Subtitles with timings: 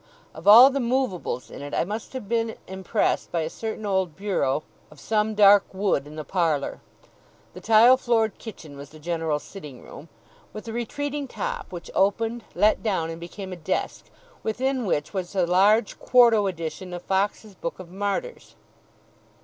[0.33, 4.15] Of all the moveables in it, I must have been impressed by a certain old
[4.15, 6.81] bureau of some dark wood in the parlour
[7.53, 10.09] (the tile floored kitchen was the general sitting room),
[10.53, 14.05] with a retreating top which opened, let down, and became a desk,
[14.41, 18.55] within which was a large quarto edition of Foxe's Book of Martyrs.